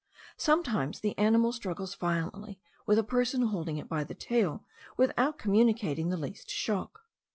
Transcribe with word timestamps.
Sometimes 0.37 0.99
the 1.01 1.15
animal 1.19 1.51
struggles 1.51 1.93
violently 1.93 2.59
with 2.87 2.97
a 2.97 3.03
person 3.03 3.43
holding 3.43 3.77
it 3.77 3.87
by 3.87 4.03
the 4.03 4.15
tail, 4.15 4.65
without 4.97 5.37
communicating 5.37 6.09
the 6.09 6.17
least 6.17 6.49
shock. 6.49 7.01